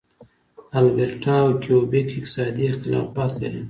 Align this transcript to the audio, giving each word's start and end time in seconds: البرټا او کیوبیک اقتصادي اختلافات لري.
البرټا 0.79 1.35
او 1.45 1.51
کیوبیک 1.63 2.07
اقتصادي 2.13 2.63
اختلافات 2.67 3.31
لري. 3.41 3.59